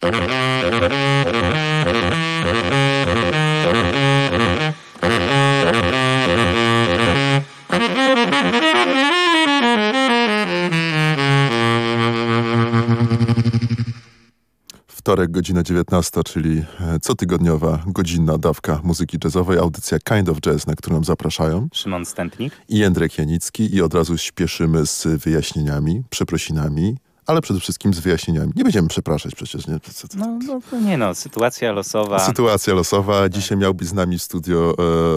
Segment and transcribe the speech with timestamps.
[0.00, 0.12] Wtorek,
[15.30, 21.04] godzina 19, czyli e, cotygodniowa godzinna dawka muzyki jazzowej, audycja Kind of Jazz, na którą
[21.04, 22.52] zapraszają Szymon Stępnik.
[22.68, 26.96] i Jędrek Janicki i od razu śpieszymy z wyjaśnieniami, przeprosinami,
[27.30, 28.52] ale przede wszystkim z wyjaśnieniami.
[28.56, 29.66] Nie będziemy przepraszać przecież.
[29.66, 29.78] Nie,
[30.16, 32.18] no, no, nie no, sytuacja losowa.
[32.18, 33.28] Sytuacja losowa.
[33.28, 34.74] Dzisiaj miał być z nami w studio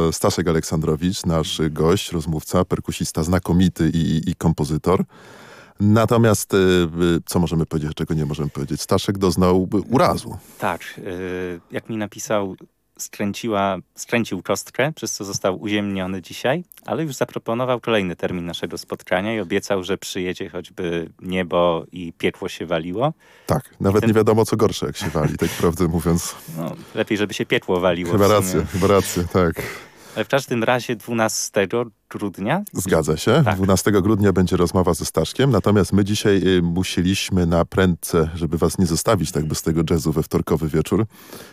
[0.10, 5.04] e, Staszek Aleksandrowicz, nasz gość, rozmówca, perkusista znakomity i, i kompozytor.
[5.80, 8.82] Natomiast, y, y, co możemy powiedzieć, czego nie możemy powiedzieć?
[8.82, 10.38] Staszek doznał urazu.
[10.60, 10.82] Tak.
[10.98, 12.56] Y, jak mi napisał,
[12.98, 19.36] skręciła, skręcił kostkę, przez co został uziemniony dzisiaj, ale już zaproponował kolejny termin naszego spotkania
[19.36, 23.14] i obiecał, że przyjedzie choćby niebo i piekło się waliło.
[23.46, 24.08] Tak, nawet ten...
[24.08, 26.36] nie wiadomo co gorsze jak się wali, tak prawdę mówiąc.
[26.58, 28.12] No, lepiej, żeby się piekło waliło.
[28.12, 29.62] Chyba rację, chyba rację, tak.
[30.16, 31.68] Ale w każdym razie 12
[32.14, 32.64] grudnia.
[32.74, 33.42] Zgadza się.
[33.46, 33.56] Tak.
[33.56, 38.78] 12 grudnia będzie rozmowa ze Staszkiem, natomiast my dzisiaj y, musieliśmy na prędce, żeby was
[38.78, 41.06] nie zostawić tak bez tego jazzu we wtorkowy wieczór,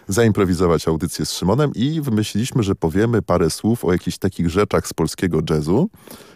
[0.09, 4.93] zaimprowizować audycję z Szymonem i wymyśliliśmy, że powiemy parę słów o jakichś takich rzeczach z
[4.93, 5.91] polskiego jazzu,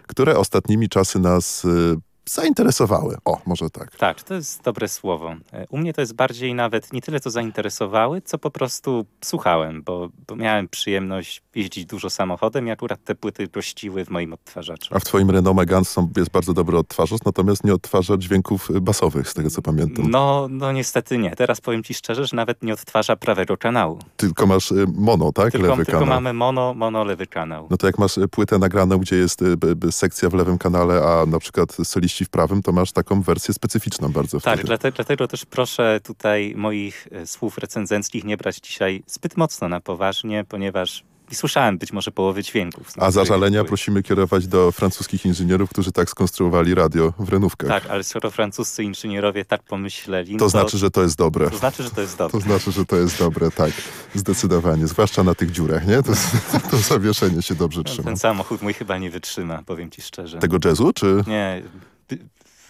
[0.06, 3.16] które ostatnimi czasy nas y, zainteresowały.
[3.24, 3.96] O, może tak.
[3.96, 5.36] Tak, to jest dobre słowo.
[5.68, 10.08] U mnie to jest bardziej nawet nie tyle co zainteresowały, co po prostu słuchałem, bo,
[10.26, 14.94] bo miałem przyjemność jeździć dużo samochodem i akurat te płyty gościły w moim odtwarzaczu.
[14.96, 19.28] A w twoim Renault Megane są, jest bardzo dobry odtwarzacz, natomiast nie odtwarza dźwięków basowych,
[19.28, 20.10] z tego co pamiętam.
[20.10, 21.30] No, no niestety nie.
[21.36, 23.98] Teraz powiem ci szczerze, że nawet nie odtwarza prawego kanału.
[24.16, 25.52] Tylko masz y, mono, tak?
[25.52, 26.14] Tylko, lewy tylko kanał.
[26.14, 27.66] mamy mono, mono, lewy kanał.
[27.70, 29.56] No to jak masz y, płytę nagraną, gdzie jest y,
[29.92, 34.08] sekcja w lewym kanale, a na przykład soliści w prawym, to masz taką wersję specyficzną
[34.08, 34.66] bardzo Tak, wtedy.
[34.66, 40.44] dlatego, dlatego też proszę tutaj moich słów recenzenckich nie brać dzisiaj zbyt mocno na poważnie,
[40.48, 42.92] ponieważ i słyszałem być może połowy dźwięków.
[42.98, 47.68] A zażalenia prosimy kierować do francuskich inżynierów, którzy tak skonstruowali radio w renówkach.
[47.68, 50.32] Tak, ale skoro francuscy inżynierowie tak pomyśleli...
[50.32, 51.50] To, to znaczy, że to jest dobre.
[51.50, 52.40] To znaczy, że to jest dobre.
[52.40, 53.72] To znaczy, że to jest dobre, tak.
[54.14, 54.86] Zdecydowanie.
[54.86, 56.02] Zwłaszcza na tych dziurach, nie?
[56.02, 56.12] To,
[56.70, 58.04] to zawieszenie się dobrze no, trzyma.
[58.04, 60.38] Ten samochód mój chyba nie wytrzyma, powiem ci szczerze.
[60.38, 61.24] Tego jazzu, czy...
[61.26, 61.62] Nie,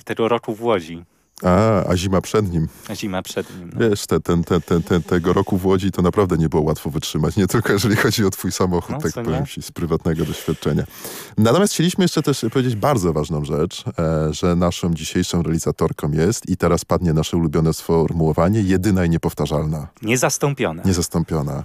[0.04, 1.04] tego roku w Łodzi.
[1.42, 2.68] A, a zima przed nim.
[2.88, 3.70] A zima przed nim.
[3.74, 3.88] No.
[3.88, 6.90] Wiesz, te, ten, ten, ten, ten, tego roku w Łodzi to naprawdę nie było łatwo
[6.90, 7.36] wytrzymać.
[7.36, 10.84] Nie tylko jeżeli chodzi o twój samochód, no, tak powiem ci, z prywatnego doświadczenia.
[11.38, 16.56] Natomiast chcieliśmy jeszcze też powiedzieć bardzo ważną rzecz, e, że naszą dzisiejszą realizatorką jest i
[16.56, 19.86] teraz padnie nasze ulubione sformułowanie, jedyna i niepowtarzalna.
[20.02, 20.82] Niezastąpiona.
[20.84, 21.64] Niezastąpiona.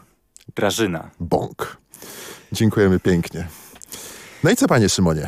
[0.55, 1.09] Grażyna.
[1.19, 1.77] Bąk.
[2.51, 3.47] Dziękujemy pięknie.
[4.43, 5.27] No i co panie Szymonie?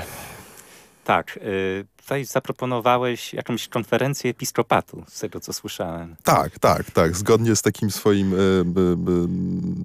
[1.03, 6.16] Tak, y, tutaj zaproponowałeś jakąś konferencję episkopatu, z tego co słyszałem.
[6.23, 7.17] Tak, tak, tak.
[7.17, 8.41] Zgodnie z takim swoim e, e,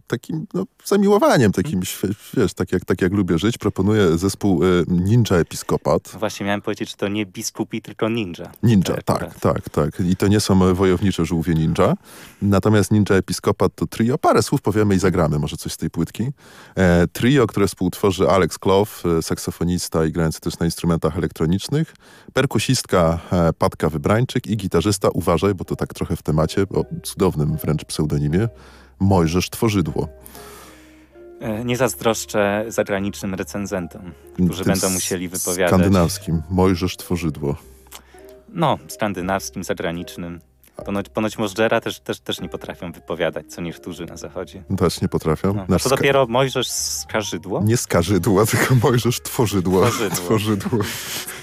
[0.06, 1.80] takim no, zamiłowaniem, takim,
[2.36, 6.10] wiesz, tak jak, tak jak lubię żyć, proponuję zespół e, Ninja Episkopat.
[6.12, 8.52] No właśnie miałem powiedzieć, że to nie biskupi, tylko ninja.
[8.62, 10.00] Ninja, tak, tak, tak.
[10.00, 11.94] I to nie są wojownicze żółwie ninja.
[12.42, 14.18] Natomiast Ninja Episkopat to trio.
[14.18, 16.30] Parę słów powiemy i zagramy może coś z tej płytki.
[16.76, 21.94] E, trio, które współtworzy Alex Clough, saksofonista i grający też na instrumentach elektronicznych
[22.32, 27.56] perkusistka e, Patka Wybrańczyk i gitarzysta, uważaj, bo to tak trochę w temacie, o cudownym
[27.56, 28.48] wręcz pseudonimie,
[29.00, 30.08] Mojżesz Tworzydło.
[31.40, 35.68] E, nie zazdroszczę zagranicznym recenzentom, którzy Tym będą musieli wypowiadać.
[35.68, 37.56] Skandynawskim, Mojżesz Tworzydło.
[38.48, 40.40] No, skandynawskim, zagranicznym.
[40.84, 44.62] Ponoć, ponoć Możdżera też, też, też nie potrafią wypowiadać, co niektórzy na zachodzie.
[44.78, 45.66] Też nie potrafią.
[45.68, 47.62] No, to dopiero Mojżesz Skarzydło?
[47.64, 49.86] Nie Skarzydło, tylko Mojżesz Tworzydło.
[49.86, 50.16] Tworzydło.
[50.16, 50.78] Tworzydło.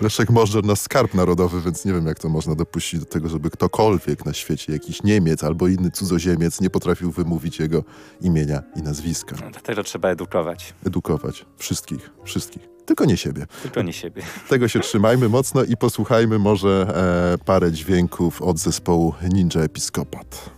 [0.00, 3.50] Leszek Możdżer na skarb narodowy, więc nie wiem, jak to można dopuścić do tego, żeby
[3.50, 7.84] ktokolwiek na świecie, jakiś Niemiec albo inny cudzoziemiec nie potrafił wymówić jego
[8.20, 9.36] imienia i nazwiska.
[9.44, 10.74] No, dlatego trzeba edukować.
[10.86, 11.46] Edukować.
[11.56, 12.10] Wszystkich.
[12.24, 12.68] Wszystkich.
[12.86, 13.46] Tylko nie siebie.
[13.62, 14.22] Tylko nie siebie.
[14.48, 16.86] Tego się trzymajmy mocno i posłuchajmy może
[17.34, 20.50] e, parę dźwięków od zespołu Ninja Episkopat.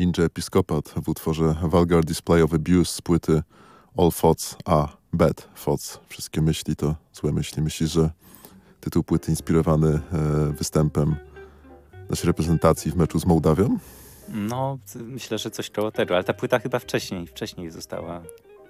[0.00, 3.42] Ninja Episkopat w utworze Vulgar Display of Abuse z płyty
[3.96, 6.00] All Thoughts are Bad Thoughts.
[6.08, 7.62] Wszystkie myśli to złe myśli.
[7.62, 8.10] Myślisz, że
[8.80, 10.00] tytuł płyty inspirowany e,
[10.52, 11.16] występem
[12.10, 13.78] naszej reprezentacji w meczu z Mołdawią?
[14.28, 18.22] No, myślę, że coś koło tego, ale ta płyta chyba wcześniej, wcześniej została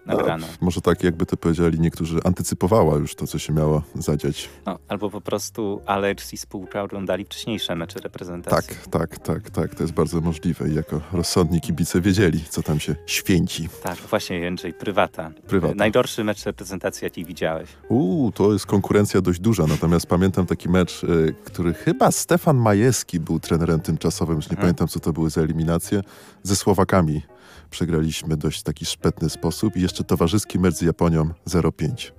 [0.07, 4.49] A, może tak, jakby to powiedzieli niektórzy, antycypowała już to, co się miało zadziać.
[4.67, 8.77] No, albo po prostu Alex i spółka oglądali wcześniejsze mecze reprezentacji.
[8.77, 12.81] Tak, tak, tak, tak, to jest bardzo możliwe i jako rozsądni kibice wiedzieli, co tam
[12.81, 13.69] się święci.
[13.83, 15.31] Tak, właśnie Jędrzej, prywata.
[15.47, 15.75] Prywata.
[15.75, 17.69] Najgorszy mecz reprezentacji, jaki widziałeś.
[17.89, 23.21] Uuu, to jest konkurencja dość duża, natomiast pamiętam taki mecz, y, który chyba Stefan Majewski
[23.21, 24.61] był trenerem tymczasowym, już nie Mhm.
[24.63, 26.01] pamiętam, co to były za eliminacje,
[26.43, 27.23] ze Słowakami.
[27.71, 32.13] Przegraliśmy dość taki szpetny sposób i jeszcze towarzyski mecz z Japonią 0-5.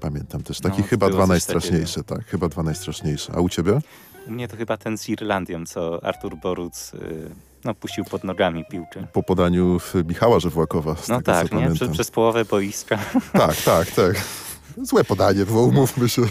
[0.00, 0.60] Pamiętam też.
[0.60, 3.32] Taki No, chyba dwa najstraszniejsze, tak, chyba dwa najstraszniejsze.
[3.36, 3.78] A u ciebie?
[4.26, 7.30] U mnie to chyba ten z Irlandią, co Artur Boruc y,
[7.64, 9.06] no, puścił pod nogami piłkę.
[9.12, 11.70] Po podaniu w Michała Żewłakowa, z No tego tak, nie?
[11.70, 12.98] Przez, przez połowę boiska.
[13.32, 14.14] Tak, tak, tak.
[14.82, 16.22] Złe podanie, bo umówmy się.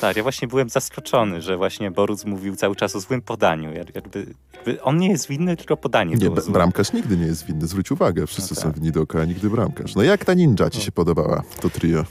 [0.00, 3.72] tak, ja właśnie byłem zaskoczony, że właśnie Boruc mówił cały czas o złym podaniu.
[3.72, 6.52] Jak- Jakby, jakby on nie jest winny, tylko podanie Nie, było złe.
[6.52, 8.26] bramkarz nigdy nie jest winny, zwróć uwagę.
[8.26, 8.74] Wszyscy No są tak.
[8.74, 9.94] winni dookoła, nigdy bramkarz.
[9.94, 12.04] No jak ta ninja ci się podobała, to trio?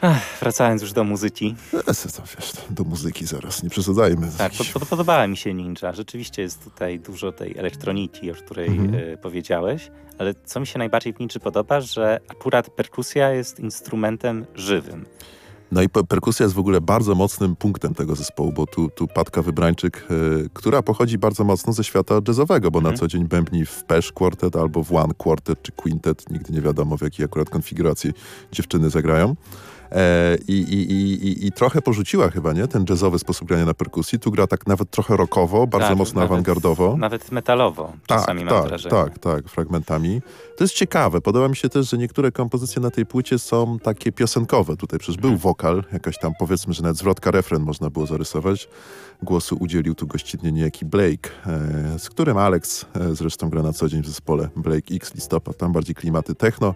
[0.00, 1.54] Ach, wracając już do muzyki.
[1.88, 4.28] E, se co, wiesz, do muzyki zaraz, nie przesadzajmy.
[4.38, 5.92] Tak, Jakiś- pod, podobała mi się Ninja.
[5.92, 8.94] Rzeczywiście jest tutaj dużo tej elektroniki, o której Mhm.
[8.94, 14.46] e, powiedziałeś, ale co mi się najbardziej w Ninja podoba, że akurat perkusja jest instrumentem
[14.54, 15.06] żywym.
[15.72, 19.06] No i pe- perkusja jest w ogóle bardzo mocnym punktem tego zespołu, bo tu, tu
[19.08, 22.98] Patka Wybrańczyk, e, która pochodzi bardzo mocno ze świata jazzowego, bo na Mhm.
[22.98, 26.96] co dzień bębni w Pesh Quartet albo w One Quartet czy Quintet, nigdy nie wiadomo
[26.96, 28.12] w jakiej akurat konfiguracji
[28.52, 29.36] dziewczyny zagrają.
[29.92, 32.68] E, i, i, i, i, trochę porzuciła chyba, nie?
[32.68, 34.18] Ten jazzowy sposób grania na perkusji.
[34.18, 36.96] Tu gra tak nawet trochę rockowo, bardzo Tak, mocno nawet- awangardowo.
[36.96, 38.90] Nawet metalowo czasami tak, mam tak, wrażenie.
[38.90, 40.22] tak, tak, fragmentami.
[40.56, 41.20] To jest ciekawe.
[41.20, 44.76] Podoba mi się też, że niektóre kompozycje na tej płycie są takie piosenkowe.
[44.76, 45.40] Tutaj przecież był Mhm.
[45.42, 48.68] wokal, jakaś tam powiedzmy, że nawet zwrotka, refren można było zarysować.
[49.22, 53.88] Głosu udzielił tu gościnnie niejaki Blake, e, z którym Alex e, zresztą gra na co
[53.88, 55.56] dzień w zespole Blake X Listopad.
[55.56, 56.74] Tam bardziej klimaty techno.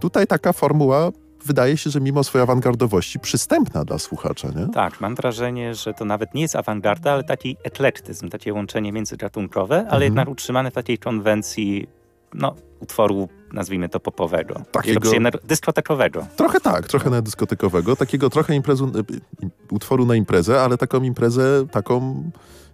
[0.00, 1.10] Tutaj taka formuła
[1.46, 4.66] wydaje się, że mimo swojej awangardowości przystępna dla słuchacza, nie?
[4.74, 9.74] Tak, mam wrażenie, że to nawet nie jest awangarda, ale taki eklektyzm, takie łączenie międzygatunkowe,
[9.76, 10.02] ale Mhm.
[10.02, 11.86] jednak utrzymane w takiej konwencji
[12.34, 14.54] no, utworu, nazwijmy to popowego.
[14.72, 15.10] Takiego-
[15.44, 16.26] dyskotekowego.
[16.36, 18.98] Trochę tak, trochę nawet dyskotekowego, takiego trochę imprezu, y,
[19.44, 22.30] y, utworu na imprezę, ale taką imprezę, taką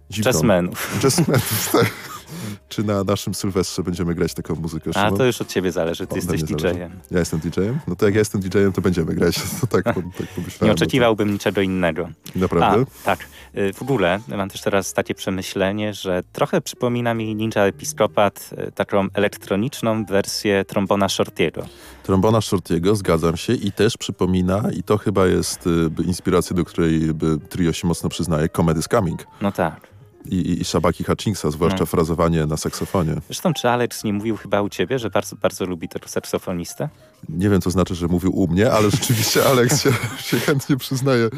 [0.09, 0.29] dziwną.
[0.29, 1.03] Jazzmenów.
[1.03, 1.91] Jazzmenów, tak.
[2.69, 4.89] Czy na naszym Sylwestrze będziemy grać taką muzykę?
[4.89, 5.17] A Szymon?
[5.17, 6.43] to już od ciebie zależy, ty Ode jesteś.
[6.43, 6.91] DJ-em.
[7.11, 7.79] Ja jestem DJ-em?
[7.87, 9.35] No to jak ja jestem DJ-em, to będziemy grać.
[9.61, 9.95] To tak, tak
[10.35, 10.67] pomyślałem.
[10.69, 12.09] Nie oczekiwałbym niczego innego.
[12.33, 12.85] To- Naprawdę?
[13.01, 13.19] A, tak.
[13.57, 18.71] Y, W ogóle mam też teraz takie przemyślenie, że trochę przypomina mi Ninja Episkopat y,
[18.71, 21.65] taką elektroniczną wersję trombona Shortiego.
[22.03, 27.01] Trombona Shortiego, zgadzam się i też przypomina, i to chyba jest y, inspiracja, do której
[27.49, 29.88] trio się mocno przyznaje, Comedy Coming No tak.
[30.25, 31.85] I, i, i Shabaki Hutchinsa, zwłaszcza No.
[31.85, 33.15] frazowanie na saksofonie.
[33.27, 36.89] Zresztą czy Alex nie mówił chyba u ciebie, że bardzo, bardzo lubi tego saksofonistę?
[37.29, 39.91] Nie wiem, co znaczy, że mówił u mnie, ale rzeczywiście Alex się,
[40.29, 41.29] się chętnie przyznaje,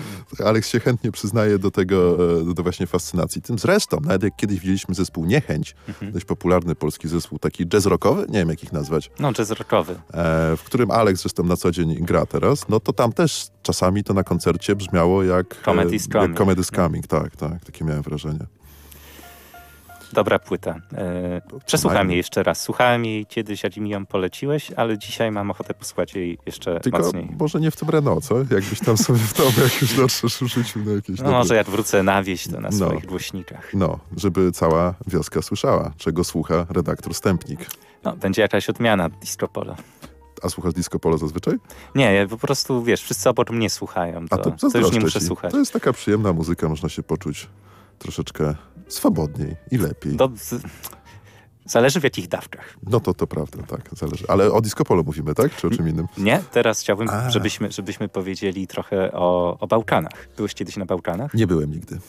[0.45, 2.17] Alex się chętnie przyznaje do tego,
[2.51, 3.59] e, do, właśnie fascynacji tym.
[3.59, 6.11] Zresztą, nawet jak kiedyś widzieliśmy zespół Niechęć, Mhm.
[6.11, 9.93] dość popularny polski zespół, taki jazz rockowy, nie wiem jak ich nazwać, No, jazz rockowy.
[9.93, 9.97] e,
[10.57, 14.13] w którym Alex zresztą na co dzień gra teraz, no to tam też czasami to
[14.13, 16.29] na koncercie brzmiało jak Comedy e, is coming.
[16.29, 18.45] Jak comedy is coming, tak, tak, takie miałem wrażenie.
[20.13, 20.75] Dobra płyta.
[20.97, 22.61] E, przesłucham jej jeszcze raz.
[22.61, 26.99] Słuchałem jej kiedyś, jak mi ją poleciłeś, ale dzisiaj mam ochotę posłuchać jej jeszcze Tylko
[26.99, 27.29] mocniej.
[27.39, 28.37] może nie w tym Renault, co?
[28.37, 31.55] Jakbyś tam sobie w domu, jak już dotrzesz w życiu na jakieś No dobre- może
[31.55, 32.77] jak wrócę na wieś, to na No.
[32.77, 33.69] swoich głośnikach.
[33.73, 37.59] No, żeby cała wioska słyszała, czego słucha redaktor Stępnik.
[38.03, 39.75] No, będzie jakaś odmiana disco polo.
[40.43, 41.55] A słuchasz disco polo zazwyczaj?
[41.95, 44.25] Nie, ja po prostu, wiesz, wszyscy obok mnie słuchają.
[44.29, 45.25] A To, to, to, już nie muszę ci.
[45.25, 45.51] słuchać.
[45.51, 47.47] To jest taka przyjemna muzyka, można się poczuć
[47.99, 48.55] troszeczkę
[48.93, 50.17] swobodniej i lepiej.
[50.36, 50.62] Z...
[51.65, 52.77] Zależy w jakich dawkach.
[52.83, 54.25] No to to prawda, tak, zależy.
[54.27, 55.55] Ale o disco polo mówimy, tak?
[55.55, 56.07] Czy o czym innym?
[56.17, 57.29] Nie, teraz chciałbym, A.
[57.29, 60.27] żebyśmy, żebyśmy powiedzieli trochę o, o Bałkanach.
[60.38, 61.33] Byłeś kiedyś na Bałkanach?
[61.33, 62.00] Nie byłem nigdy.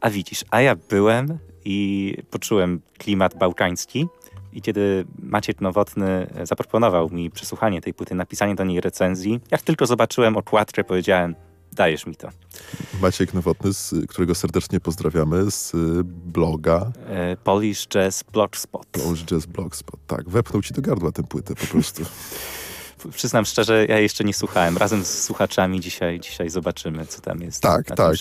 [0.00, 4.06] A widzisz, a ja byłem i poczułem klimat bałkański.
[4.52, 9.86] I kiedy Maciek Nowotny zaproponował mi przesłuchanie tej płyty, napisanie do niej recenzji, jak tylko
[9.86, 11.34] zobaczyłem okładkę, powiedziałem,
[11.78, 12.28] dajesz mi to.
[13.02, 18.86] Maciek Nowotny, z którego serdecznie pozdrawiamy, z y, bloga E, Polish Jazz Blogspot.
[18.86, 20.00] Polish Jazz Blogspot.
[20.06, 22.02] Tak, wepnął ci do gardła tę płytę po prostu.
[23.16, 24.76] Przyznam szczerze, ja jeszcze nie słuchałem.
[24.76, 27.62] Razem z słuchaczami dzisiaj, dzisiaj zobaczymy, co tam jest.
[27.62, 28.16] Tak, tak.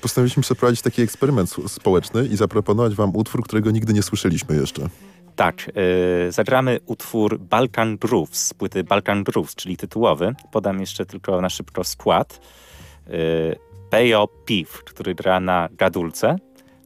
[0.00, 4.88] Postanowiliśmy przeprowadzić taki eksperyment społeczny i zaproponować wam utwór, którego nigdy nie słyszeliśmy jeszcze.
[5.36, 10.34] Tak, yy, zagramy utwór Balkan Grooves z płyty Balkan Grooves, czyli tytułowy.
[10.52, 12.40] Podam jeszcze tylko na szybko skład.
[13.08, 13.56] Yy,
[13.90, 16.36] Pejo Piw, który gra na gadulce.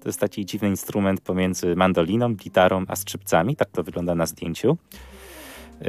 [0.00, 3.56] To jest taki dziwny instrument pomiędzy mandoliną, gitarą a skrzypcami.
[3.56, 4.78] Tak to wygląda na zdjęciu.
[5.80, 5.88] Yy,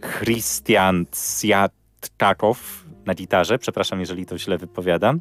[0.00, 3.58] Christian Cjatczakow na gitarze.
[3.58, 5.20] Przepraszam, jeżeli to źle wypowiadam,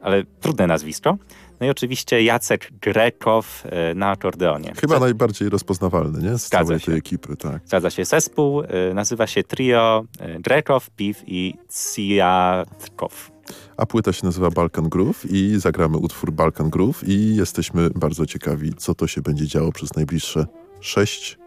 [0.00, 1.16] ale trudne nazwisko.
[1.60, 4.72] No i oczywiście Jacek Grekow e, na akordeonie.
[4.80, 6.38] Chyba najbardziej rozpoznawalny, nie?
[6.38, 6.86] Z Zgadza całej się.
[6.86, 7.62] tej ekipy, tak.
[7.64, 8.04] Zgadza się.
[8.04, 8.62] Zespół
[8.94, 10.04] nazywa się Trio
[10.40, 13.30] Grekow, Piw i Cjatkow.
[13.76, 18.74] A płyta się nazywa Balkan Groove i zagramy utwór Balkan Groove i jesteśmy bardzo ciekawi,
[18.74, 20.46] co to się będzie działo przez najbliższe
[20.80, 21.38] 6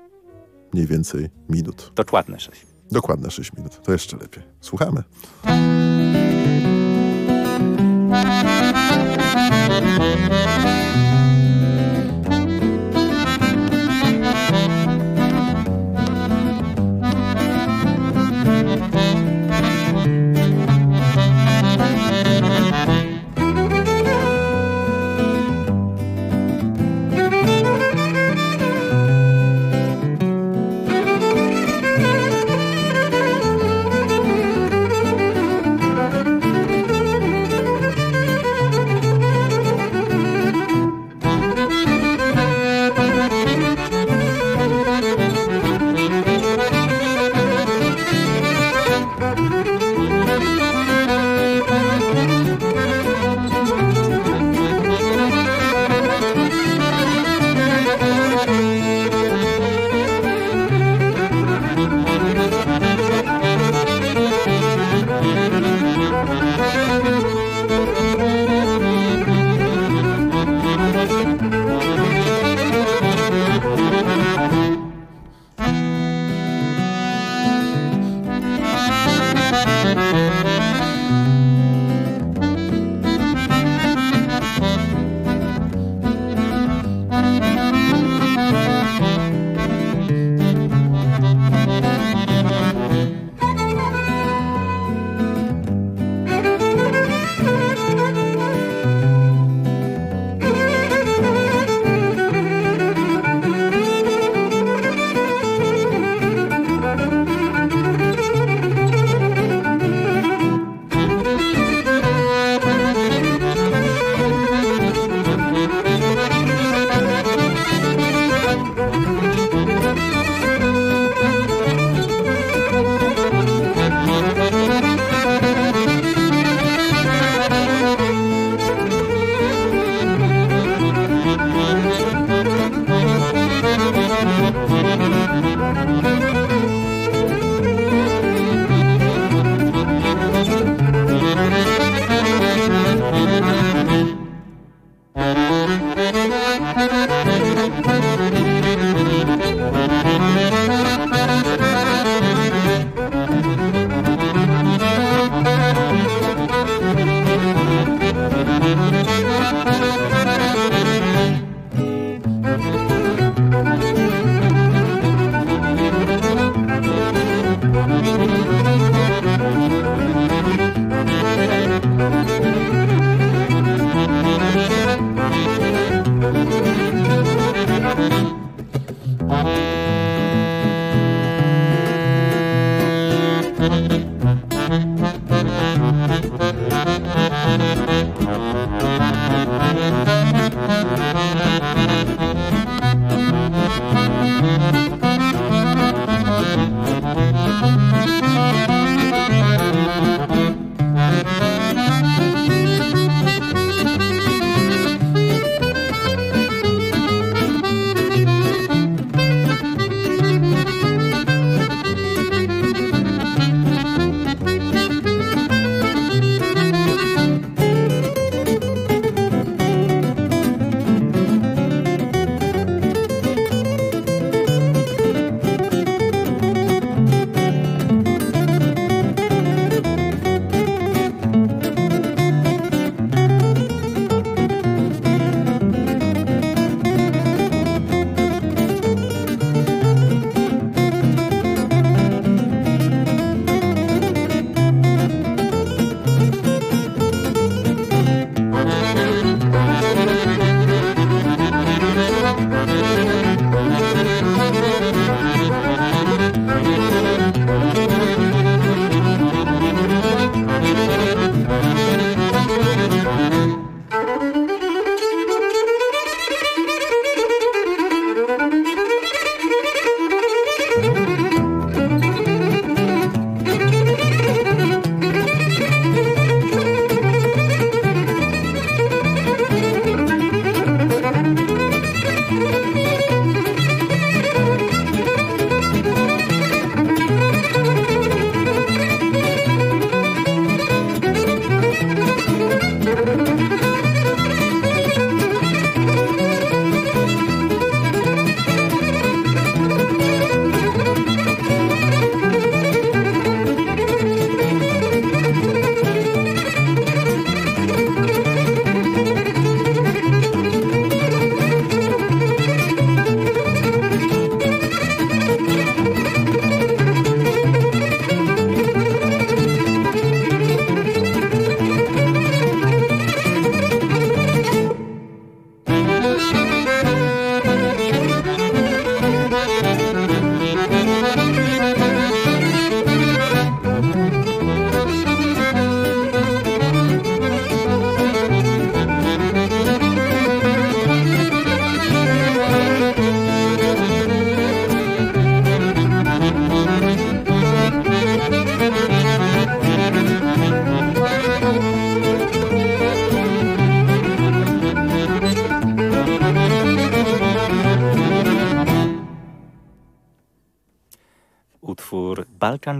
[0.73, 1.91] mniej więcej minut.
[1.95, 2.65] Dokładne 6.
[2.91, 4.43] Dokładne 6 minut, to jeszcze lepiej.
[4.61, 5.03] Słuchamy.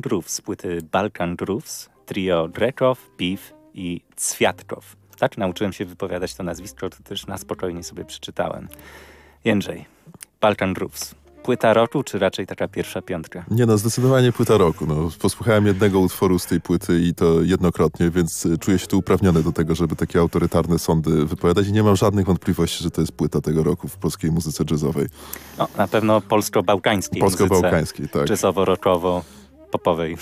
[0.01, 4.95] Balkan Grooves z płyty Balkan Grooves, trio Dreczow, Piw i Cwiatkow.
[5.19, 8.67] Tak, nauczyłem się wypowiadać to nazwisko, to też na spokojnie sobie przeczytałem.
[9.45, 9.85] Jędrzej,
[10.41, 11.15] Balkan Grooves.
[11.43, 13.45] Płyta roku, czy raczej taka pierwsza piątka?
[13.51, 14.85] Nie no, zdecydowanie płyta roku.
[14.87, 19.43] No, posłuchałem jednego utworu z tej płyty i to jednokrotnie, więc czuję się tu uprawniony
[19.43, 23.13] do tego, żeby takie autorytarne sądy wypowiadać i nie mam żadnych wątpliwości, że to jest
[23.13, 25.07] płyta tego roku w polskiej muzyce jazzowej.
[25.57, 28.27] No, na pewno polsko-bałkańskiej Polsko-bałkańskiej, tak.
[28.27, 29.21] Jazzowo-rockowo
[29.71, 30.17] popowej.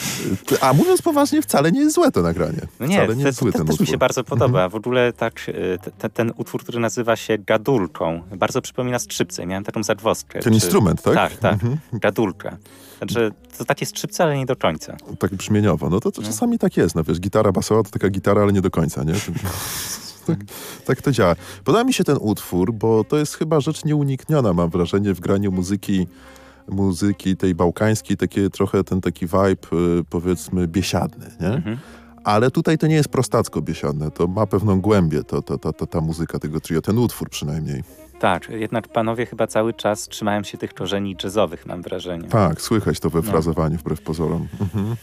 [0.62, 2.62] A mówiąc poważnie, wcale nie jest złe to nagranie.
[2.80, 3.88] No nie, wcale nie te, jest zły te, ten też utwór.
[3.88, 4.64] mi się bardzo podoba.
[4.64, 4.70] Mhm.
[4.72, 9.46] W ogóle tak, y, te, ten utwór, który nazywa się gadulką, bardzo przypomina skrzypce.
[9.46, 10.40] Miałem taką zagwozdkę.
[10.40, 11.16] Ten czy- instrument, tak?
[11.16, 11.54] Tak, tak.
[11.54, 11.78] Mhm.
[11.94, 12.58] Gadulka.
[12.98, 14.98] Znaczy, to takie skrzypce, ale nie do końca.
[15.20, 15.90] Tak brzmieniowo.
[15.90, 16.96] No to, to czasami tak jest.
[16.96, 19.14] No wiesz, gitara basowa to taka gitara, ale nie do końca, nie?
[20.28, 20.38] tak,
[20.86, 21.36] tak to działa.
[21.64, 25.52] Podoba mi się ten utwór, bo to jest chyba rzecz nieunikniona, mam wrażenie, w graniu
[25.52, 26.08] muzyki
[26.72, 29.50] muzyki tej bałkańskiej, takie trochę ten taki vibe,
[30.00, 31.48] y, powiedzmy, biesiadny, nie?
[31.48, 31.78] Mhm.
[32.24, 35.88] Ale tutaj to nie jest prostacko biesiadne, to ma pewną głębię, to, to, to, to,
[35.88, 37.84] ta muzyka tego trio, ten utwór przynajmniej.
[38.20, 42.28] Tak, jednak panowie chyba cały czas trzymają się tych korzeni jazzowych, mam wrażenie.
[42.28, 43.24] Tak, słychać to we No.
[43.24, 44.48] frazowaniu wbrew pozorom.
[44.62, 44.96] Mhm.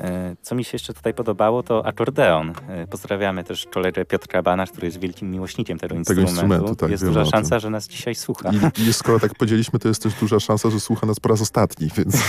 [0.00, 2.52] E, Co mi się jeszcze tutaj podobało, to akordeon.
[2.68, 6.30] E, Pozdrawiamy też kolegę Piotra Bana, który jest wielkim miłośnikiem tego instrumentu.
[6.30, 8.50] instrumentu, tak, jest duża szansa, że nas dzisiaj słucha.
[8.78, 11.40] I, I skoro tak podzieliśmy, to jest też duża szansa, że słucha nas po raz
[11.40, 12.16] ostatni, więc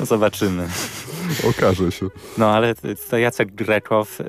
[0.00, 0.68] No zobaczymy.
[1.50, 2.06] okaże się.
[2.38, 2.74] No ale
[3.10, 4.24] to Jacek Grekow, y,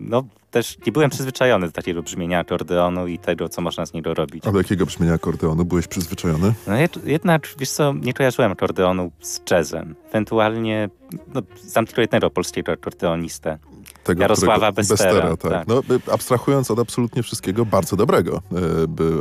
[0.00, 0.22] no
[0.56, 4.46] też nie byłem przyzwyczajony do takiego brzmienia akordeonu i tego, co można z niego robić.
[4.46, 6.54] A do jakiego brzmienia akordeonu byłeś przyzwyczajony?
[6.66, 9.94] No jed- jednak, wiesz co, nie kojarzyłem akordeonu z jazzem.
[10.08, 10.88] Ewentualnie,
[11.34, 13.58] no, znam tylko jednego polskiego akordeonistę.
[14.04, 15.50] Tego, Jarosława którego- Bestera, tak.
[15.52, 15.68] tak.
[15.68, 18.42] No, abstrahując od absolutnie wszystkiego, bardzo dobrego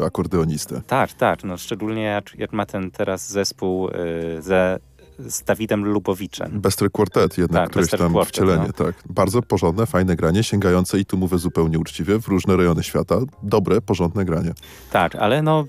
[0.01, 0.81] y, akordeonistę.
[0.87, 3.91] Tak, tak, no szczególnie jak, jak ma ten teraz zespół y,
[4.41, 4.79] ze,
[5.19, 6.61] z Dawidem Lubowiczem.
[6.61, 8.95] Bester Quartet jednak, Tak, któreś tam Quartet, wcielenie, tak.
[9.09, 13.15] Bardzo porządne, fajne granie, sięgające i tu mówię zupełnie uczciwie, w różne rejony świata.
[13.43, 14.53] Dobre, porządne granie.
[14.91, 15.65] Tak, ale no,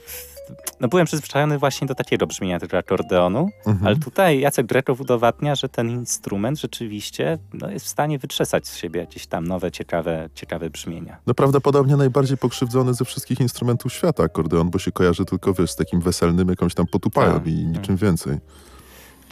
[0.81, 3.87] no byłem przyzwyczajony właśnie do takiego brzmienia tego akordeonu, Mhm.
[3.87, 8.77] ale tutaj Jacek Grekow udowadnia, że ten instrument rzeczywiście no, jest w stanie wytrzesać z
[8.77, 11.17] siebie jakieś tam nowe, ciekawe, ciekawe brzmienia.
[11.27, 15.77] No prawdopodobnie najbardziej pokrzywdzony ze wszystkich instrumentów świata akordeon, bo się kojarzy tylko, wiesz, z
[15.77, 18.39] takim weselnym jakąś tam potupają Tak, i niczym więcej.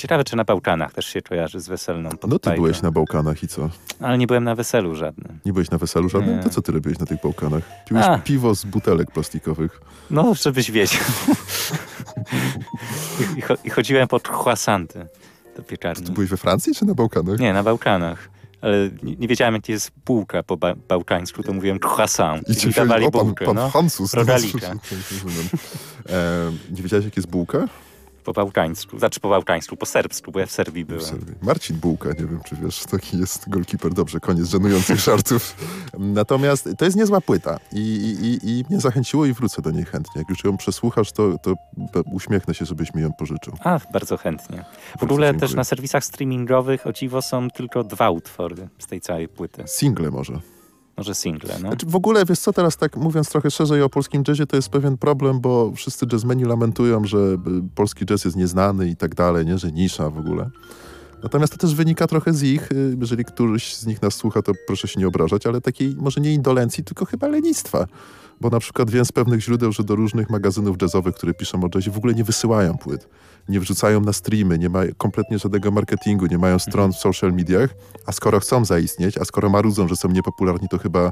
[0.05, 2.63] Ciekawe, czy na Bałkanach też się kojarzy z weselną No ty podpajką.
[2.63, 3.71] byłeś na Bałkanach i co?
[4.01, 5.39] Ale nie byłem na weselu żadnym.
[5.45, 6.37] Nie byłeś na weselu żadnym?
[6.37, 6.43] Nie.
[6.43, 7.63] To co ty robiłeś na tych Bałkanach?
[7.89, 8.19] Piłeś A.
[8.19, 9.81] piwo z butelek plastikowych.
[10.11, 11.01] No, żebyś wiedział.
[13.21, 15.07] I, i, cho- I chodziłem po croissanty
[15.57, 16.07] do piekarni.
[16.07, 17.39] Ty byłeś we Francji czy na Bałkanach?
[17.39, 18.29] Nie, na Bałkanach.
[18.63, 22.65] Ale nie, wiedziałem, jak jest bułka po ba- bałkańsku, to mówiłem croissant.
[22.65, 23.71] I, mi dawali o, pan, bułkę, pan no.
[23.71, 24.15] Francuz.
[24.15, 24.73] Rogalika.
[25.13, 25.49] Rozumiem.
[26.09, 27.69] e, nie wiedziałeś, jak jest bułka?
[28.25, 28.99] Po bałkańsku.
[28.99, 31.05] Znaczy po bałkańsku, po serbsku, bo ja w Serbii W byłem.
[31.05, 31.35] Serbii.
[31.43, 33.95] Marcin Bułka, nie wiem, czy wiesz, taki jest golkiper.
[33.95, 35.57] Dobrze, koniec żenujących żartów.
[35.99, 37.79] Natomiast to jest niezła płyta i,
[38.23, 40.19] i, i, mnie zachęciło i wrócę do niej chętnie.
[40.21, 41.55] Jak już ją przesłuchasz, to, to
[42.13, 43.53] uśmiechnę się, żebyś mi ją pożyczył.
[43.61, 44.65] A, bardzo chętnie.
[44.99, 49.29] W ogóle też na serwisach streamingowych o dziwo są tylko dwa utwory z tej całej
[49.29, 49.65] płyty.
[49.67, 50.54] Single może.
[50.97, 51.69] Może single, no.
[51.69, 54.69] Znaczy w ogóle, wiesz co, teraz tak mówiąc trochę szerzej o polskim jazzie, to jest
[54.69, 57.39] pewien problem, bo wszyscy jazzmeni lamentują, że y,
[57.75, 59.59] polski jazz jest nieznany i tak dalej, nie?
[59.59, 60.51] że nisza w ogóle.
[61.23, 64.53] Natomiast to też wynika trochę z ich, y, jeżeli któryś z nich nas słucha, to
[64.67, 67.87] proszę się nie obrażać, ale takiej może nie indolencji, tylko chyba lenistwa.
[68.41, 71.69] Bo na przykład wiem z pewnych źródeł, że do różnych magazynów jazzowych, które piszą o
[71.75, 73.09] jazzie, w ogóle nie wysyłają płyt.
[73.49, 77.71] Nie wrzucają na streamy, nie ma kompletnie żadnego marketingu, nie mają stron w social mediach,
[78.07, 81.11] a skoro chcą zaistnieć, a skoro marudzą, że są niepopularni, to chyba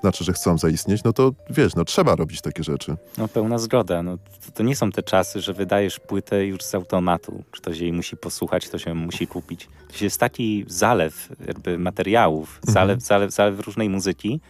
[0.00, 2.96] znaczy, że chcą zaistnieć, no to wiesz, no trzeba robić takie rzeczy.
[3.18, 4.02] No pełna zgoda.
[4.02, 7.42] No, to, to nie są te czasy, że wydajesz płytę już z automatu.
[7.50, 9.68] Ktoś jej musi posłuchać, ktoś ją musi kupić.
[9.98, 12.72] To jest taki zalew jakby materiałów, Mhm.
[12.74, 14.40] zalew, zalew, zalew różnej muzyki,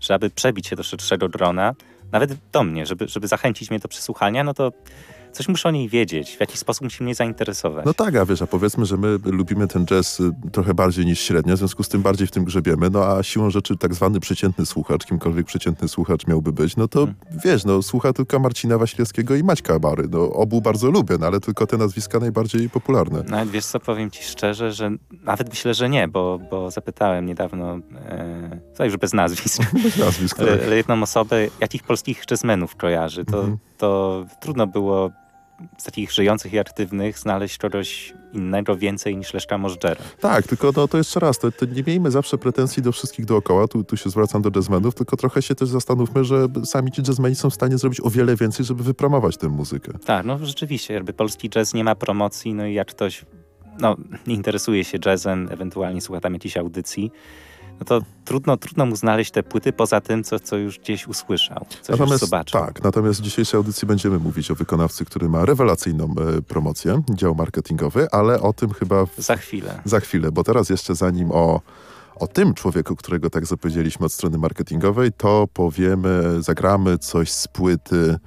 [0.00, 1.74] że aby przebić się do szerszego grona,
[2.12, 4.72] nawet do mnie, żeby, żeby zachęcić mnie do przesłuchania, no to
[5.32, 7.84] coś muszę o niej wiedzieć, w jakiś sposób musi mnie zainteresować.
[7.86, 11.20] No tak, a wiesz, a powiedzmy, że my lubimy ten jazz y, trochę bardziej niż
[11.20, 14.20] średnio, w związku z tym bardziej w tym grzebiemy, no a siłą rzeczy tak zwany
[14.20, 17.08] przeciętny słuchacz, kimkolwiek przeciętny słuchacz miałby być, no to
[17.44, 20.08] wiesz, no słucha tylko Marcina Waślewskiego i Maćka Bary.
[20.10, 23.22] No obu bardzo lubię, no ale tylko te nazwiska najbardziej popularne.
[23.22, 24.90] Nawet wiesz co, powiem ci szczerze, że
[25.22, 30.36] nawet myślę, że nie, bo, bo zapytałem niedawno, e, to już bez nazwisk, Bez nazwisk,
[30.38, 30.48] tak.
[30.48, 33.58] ale, jedną osobę, jakich polskich jazzmenów kojarzy, to, Mhm.
[33.78, 35.10] to trudno było
[35.78, 40.00] z takich żyjących i aktywnych znaleźć kogoś innego więcej niż Leszka Możdżera.
[40.20, 43.68] Tak, tylko no, to jeszcze raz, to, to nie miejmy zawsze pretensji do wszystkich dookoła,
[43.68, 47.34] tu, tu się zwracam do jazzmenów, tylko trochę się też zastanówmy, że sami ci jazzmeni
[47.34, 49.92] są w stanie zrobić o wiele więcej, żeby wypromować tę muzykę.
[50.04, 53.24] Tak, no rzeczywiście, jakby polski jazz nie ma promocji, no i jak ktoś
[53.80, 53.96] no,
[54.26, 57.12] interesuje się jazzem, ewentualnie słucha tam jakichś audycji,
[57.80, 61.66] no to trudno, trudno mu znaleźć te płyty poza tym, co, co już gdzieś usłyszał,
[61.88, 62.60] natomiast, już zobaczył.
[62.60, 67.34] Tak, natomiast w dzisiejszej audycji będziemy mówić o wykonawcy, który ma rewelacyjną e, promocję, dział
[67.34, 69.06] marketingowy, ale o tym chyba...
[69.06, 69.80] W, za chwilę.
[69.84, 71.60] Za chwilę, bo teraz jeszcze zanim o
[72.20, 78.18] o tym człowieku, którego tak zapowiedzieliśmy od strony marketingowej, to powiemy, zagramy coś z płyty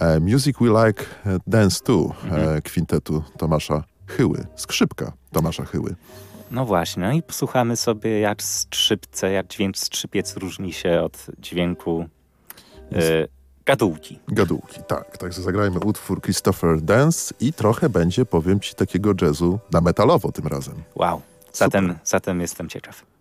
[0.00, 1.04] e, Music We Like
[1.46, 2.62] Dance To e, mhm.
[2.62, 5.94] kwintetu Tomasza Chyły, skrzypka Tomasza Chyły.
[6.52, 12.06] No właśnie, no i posłuchamy sobie jak skrzypce, jak dźwięk skrzypiec różni się od dźwięku
[12.92, 12.98] e,
[13.66, 14.18] gadułki.
[14.28, 15.18] Gadułki, tak.
[15.18, 20.46] Także zagrajmy utwór Christopher Dance i trochę będzie, powiem ci, takiego jazzu na metalowo tym
[20.46, 20.74] razem.
[20.94, 23.11] Wow, zatem, zatem jestem ciekaw.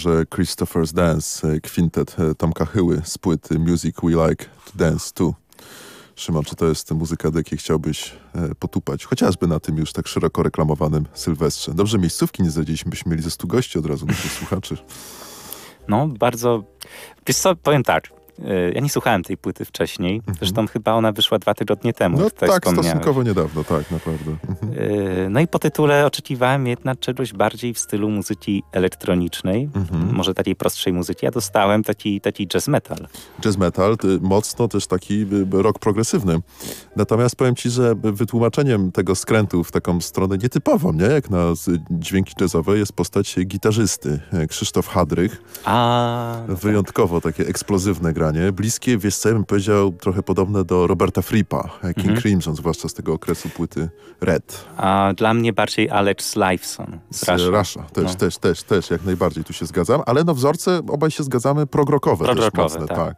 [0.00, 5.34] Utworze Christopher's Dance, kwintet Tomka Hyły z płyty Music We Like to Dance To.
[6.16, 9.04] Szymon, czy to jest muzyka, do jakiej chciałbyś e, potupać?
[9.04, 11.74] Chociażby na tym już tak szeroko reklamowanym Sylwestrze.
[11.74, 14.76] Dobrze, miejscówki nie zdradziliśmy, byśmy mieli ze stu gości od razu naszych słuchaczy.
[15.88, 16.64] No, bardzo...
[17.26, 18.19] Wiesz co, powiem tak.
[18.44, 20.16] E, ja nie słuchałem tej płyty wcześniej.
[20.16, 20.36] Mhm.
[20.38, 22.18] Zresztą chyba ona wyszła dwa tygodnie temu.
[22.18, 24.36] No tak, stosunkowo niedawno, tak, naprawdę.
[24.48, 24.72] Mhm.
[25.26, 30.14] E, no i po tytule oczekiwałem jednak czegoś bardziej w stylu muzyki elektronicznej, mhm.
[30.14, 31.26] może takiej prostszej muzyki.
[31.26, 33.08] Ja dostałem taki, taki jazz metal.
[33.40, 36.40] Jazz metal, mocno też taki rock progresywny.
[36.96, 41.04] Natomiast powiem ci, że wytłumaczeniem tego skrętu w taką stronę nietypową, nie?
[41.04, 41.52] jak na
[41.90, 45.42] dźwięki jazzowe, jest postać gitarzysty e, Krzysztof Hadrych.
[45.64, 46.56] A, no.
[46.56, 47.36] Wyjątkowo tak.
[47.36, 51.98] takie eksplozywne granie Bliskie, wiesz co, ja bym powiedział, trochę podobne do Roberta Fripa, King
[51.98, 52.20] mhm.
[52.20, 53.88] Crimson, zwłaszcza z tego okresu płyty
[54.20, 54.64] Red.
[54.76, 57.50] A dla mnie bardziej Alex Lifeson z Russia.
[57.50, 57.82] Russia.
[57.82, 58.14] Też, no.
[58.14, 62.24] też, też, też, jak najbardziej tu się zgadzam, ale no wzorce obaj się zgadzamy, progrokowe,
[62.24, 62.96] progrokowe też mocne, tak.
[62.96, 63.16] tak.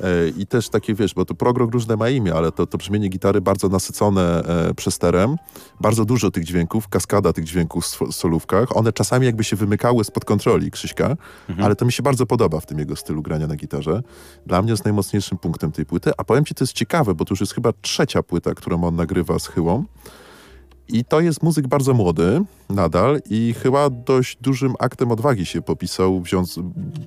[0.00, 3.08] E, I też takie, wiesz, bo to progrok różne ma imię, ale to, to brzmienie
[3.08, 5.36] gitary bardzo nasycone e, przesterem,
[5.80, 8.76] bardzo dużo tych dźwięków, kaskada tych dźwięków w solówkach.
[8.76, 11.16] One czasami jakby się wymykały spod kontroli Krzyśka,
[11.48, 11.66] mhm.
[11.66, 14.02] ale to mi się bardzo podoba w tym jego stylu grania na gitarze.
[14.46, 17.32] Dla mnie jest najmocniejszym punktem tej płyty, a powiem ci, to jest ciekawe, bo to
[17.32, 19.84] już jest chyba trzecia płyta, którą on nagrywa z Chyłą.
[20.88, 26.20] I to jest muzyk bardzo młody nadal i chyba dość dużym aktem odwagi się popisał,
[26.20, 26.58] wziąc,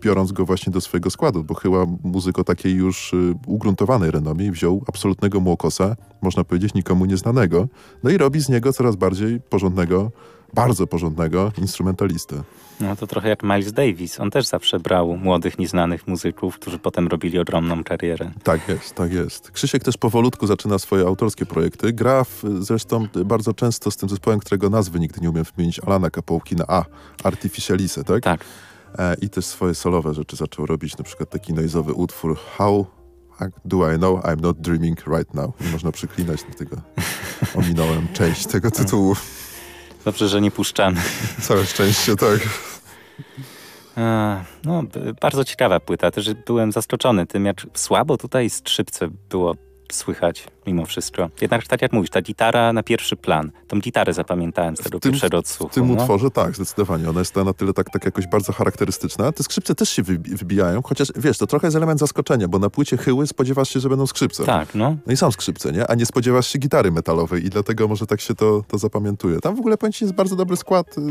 [0.02, 4.52] biorąc go właśnie do swojego składu, bo chyba muzyk o takiej już y, ugruntowanej renomie
[4.52, 7.68] wziął absolutnego młokosa, można powiedzieć nikomu nieznanego,
[8.04, 10.12] no i robi z niego coraz bardziej porządnego
[10.54, 12.44] bardzo porządnego instrumentalistę.
[12.80, 14.20] No to trochę jak Miles Davis.
[14.20, 18.32] On też zawsze brał młodych, nieznanych muzyków, którzy potem robili ogromną karierę.
[18.44, 19.52] Tak jest, tak jest.
[19.52, 21.94] Krzysiek też powolutku zaczyna swoje autorskie projekty.
[21.94, 26.10] Gra w, zresztą bardzo często z tym zespołem, którego nazwy nigdy nie umiem wymienić, Alana
[26.10, 26.86] Kapołki na A,
[27.24, 28.24] Artificialise, tak?
[28.24, 28.46] Tak.
[28.98, 32.88] E, I też swoje solowe rzeczy zaczął robić, na przykład taki noizowy utwór How
[33.66, 35.62] do I know I'm not dreaming right now?
[35.62, 36.82] Nie można przyklinać do tego.
[37.56, 39.16] Ominąłem część tego tytułu.
[40.06, 41.02] Dobrze, że nie puszczamy.
[41.42, 42.40] Całe szczęście, tak.
[44.66, 44.84] No,
[45.22, 46.12] bardzo ciekawa płyta.
[46.12, 49.56] Też byłem zaskoczony tym, jak słabo tutaj skrzypce było
[49.92, 51.30] słychać mimo wszystko.
[51.42, 53.52] Jednak tak jak mówisz, ta gitara na pierwszy plan.
[53.68, 55.72] Tą gitarę zapamiętałem z tego tym, pierwszego odsłuchu.
[55.72, 55.94] W tym no?
[55.94, 57.10] utworze tak, zdecydowanie.
[57.10, 59.32] Ona jest na tyle tak, tak jakoś bardzo charakterystyczna.
[59.32, 62.98] Te skrzypce też się wybijają, chociaż wiesz, to trochę jest element zaskoczenia, bo na płycie
[62.98, 64.44] chyły spodziewasz się, że będą skrzypce.
[64.46, 64.98] Tak, no.
[65.08, 65.88] No i są skrzypce, nie?
[65.88, 69.40] A nie spodziewasz się gitary metalowej i dlatego może tak się to, to zapamiętuje.
[69.40, 71.06] Tam w ogóle powiem jest bardzo dobry skład y, y,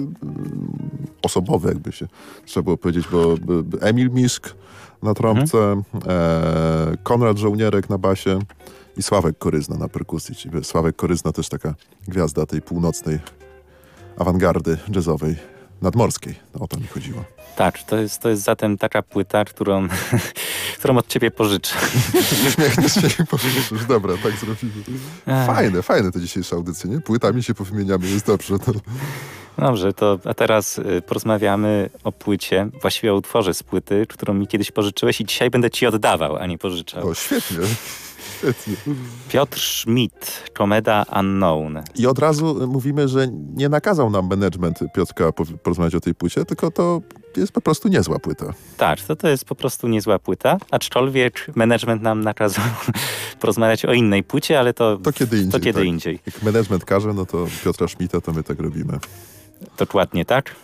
[1.22, 2.06] osobowy, jakby się
[2.44, 3.38] trzeba było powiedzieć, bo y,
[3.80, 4.54] Emil Miszk
[5.02, 5.84] na trąbce, mhm.
[6.08, 8.38] e, Konrad Żołnierek na basie,
[8.96, 10.34] i Sławek Koryzna na perkusji.
[10.34, 11.74] Czyli Sławek Koryzna też taka
[12.08, 13.18] gwiazda tej północnej
[14.18, 15.36] awangardy jazzowej,
[15.82, 16.34] nadmorskiej.
[16.54, 17.24] No, o to mi chodziło.
[17.56, 19.88] Tak, to jest, to jest zatem taka płyta, którą,
[20.78, 21.76] którą od ciebie pożyczę.
[22.48, 23.84] Uśmiechniesz się pożyczysz.
[23.88, 24.72] Dobra, tak zrobimy.
[25.46, 27.00] Fajne, fajne te dzisiejsze audycje, nie?
[27.00, 28.58] Płytami się powymieniamy, jest dobrze.
[28.58, 28.72] To...
[29.58, 34.46] Dobrze, to a teraz y, porozmawiamy o płycie, właściwie o utworze z płyty, którą mi
[34.46, 37.08] kiedyś pożyczyłeś i dzisiaj będę ci oddawał, a nie pożyczał.
[37.08, 37.58] O, świetnie.
[39.28, 41.82] Piotr Schmidt, Komeda Unknown.
[41.94, 45.32] I od razu mówimy, że nie nakazał nam management Piotrka
[45.62, 47.00] porozmawiać o tej płycie, tylko to
[47.36, 48.54] jest po prostu niezła płyta.
[48.76, 52.64] Tak, to, to jest po prostu niezła płyta, aczkolwiek management nam nakazał
[53.40, 55.52] porozmawiać o innej płycie, ale to, to kiedy indziej.
[55.52, 55.88] To kiedy tak.
[55.88, 56.18] indziej.
[56.26, 58.98] Jak management każe, no to Piotra Schmidta to my tak robimy.
[59.78, 60.54] Dokładnie tak.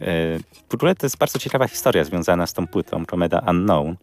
[0.00, 0.38] E,
[0.68, 3.96] w ogóle to jest bardzo ciekawa historia związana z tą płytą Komeda Unknown.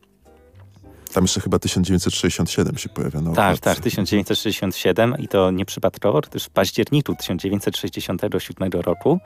[1.13, 6.49] Tam jeszcze chyba 1967 się pojawia na Tak, tak, 1967 i to nieprzypadkowo, gdyż w
[6.49, 9.19] październiku 1967 roku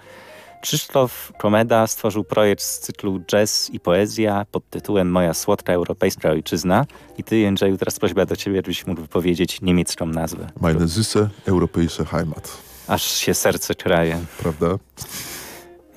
[0.61, 6.85] Krzysztof Komeda stworzył projekt z cyklu Jazz i Poezja pod tytułem Moja słodka europejska ojczyzna.
[7.17, 10.47] I ty, Jędrzeju, teraz prośba do ciebie, żebyś mógł powiedzieć niemiecką nazwę.
[10.61, 12.57] Meine süße europäische Heimat.
[12.87, 14.19] Aż się serce kraje.
[14.37, 14.67] Prawda?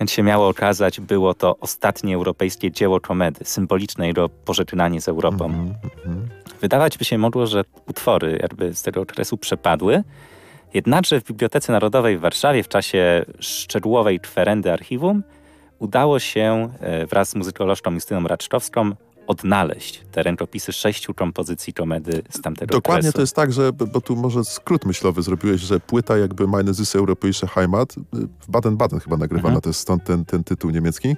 [0.01, 5.45] Więc się miało okazać, było to ostatnie europejskie dzieło komedy, symboliczne jego pożegnanie z Europą.
[5.45, 6.41] Mm -hmm.
[6.61, 10.03] Wydawać by się mogło, że utwory jakby z tego okresu przepadły,
[10.75, 15.23] jednakże w Bibliotece Narodowej w Warszawie w czasie szczegółowej kwerendy archiwum
[15.79, 18.93] udało się e, wraz z muzykolożką Justyną Raczkowską
[19.31, 23.17] odnaleźć te rękopisy sześciu kompozycji komedy z tamtego Dokładnie okresu.
[23.17, 26.99] to jest tak, że, bo tu może skrót myślowy zrobiłeś, że płyta jakby Meine Süße
[26.99, 27.95] Europäische Heimat
[28.41, 29.63] w Baden-Baden chyba nagrywana, mhm.
[29.63, 31.17] to jest stąd ten, ten tytuł niemiecki.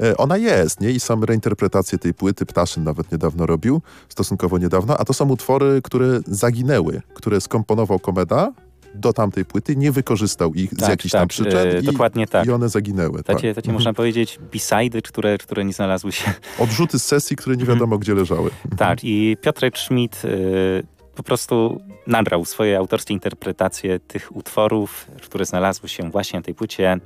[0.00, 0.90] E, ona jest, nie?
[0.90, 5.80] I sam reinterpretację tej płyty Ptaszyn nawet niedawno robił, stosunkowo niedawno, a to są utwory,
[5.84, 8.52] które zaginęły, które skomponował Komeda,
[8.94, 12.26] do tamtej płyty, nie wykorzystał ich z Tak, jakichś tam tak, przyczyn e, i, dokładnie
[12.26, 12.46] tak.
[12.46, 13.22] i one zaginęły.
[13.22, 13.36] tak.
[13.36, 13.72] Takie, Mhm.
[13.74, 16.32] można powiedzieć b-sidy, które, które nie znalazły się.
[16.58, 18.50] Odrzuty z sesji, które nie wiadomo gdzie leżały.
[18.76, 25.88] Tak, i Piotrek Schmidt y, po prostu nabrał swoje autorskie interpretacje tych utworów, które znalazły
[25.88, 26.96] się właśnie na tej płycie